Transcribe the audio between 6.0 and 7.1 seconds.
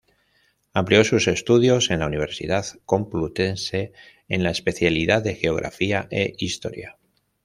e Historia.